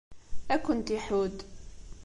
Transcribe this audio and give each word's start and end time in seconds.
Ad 0.53 0.61
kent-iḥudd. 0.65 1.37